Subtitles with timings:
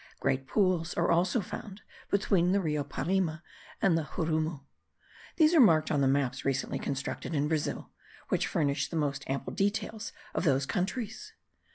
[0.19, 3.43] Great pools are also found between the Rio Parima
[3.83, 4.61] and the Xurumu.
[5.35, 7.91] These are marked on the maps recently constructed in Brazil,
[8.29, 11.33] which furnish the most ample details of those countries.